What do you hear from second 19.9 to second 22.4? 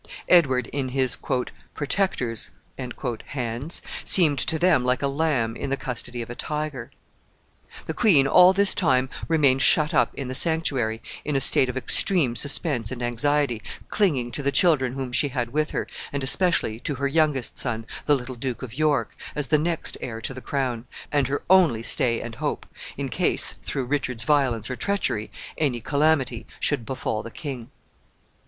heir to the crown, and her only stay and